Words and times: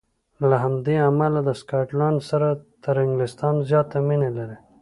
له 0.49 0.55
همدې 0.63 0.95
امله 1.09 1.39
د 1.43 1.49
سکاټلنډ 1.61 2.17
سره 2.29 2.47
تر 2.83 2.95
انګلیستان 3.03 3.55
زیاته 3.69 3.97
مینه 4.07 4.29
لري. 4.37 4.57